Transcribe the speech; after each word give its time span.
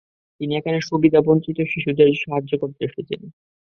তিনি 0.41 0.53
এখানে 0.55 0.77
সুবিধাবঞ্চিত 0.81 1.57
শিশুদের 1.71 2.09
সাহায্য 2.21 2.51
করতে 2.61 2.81
এসেছেন। 2.85 3.21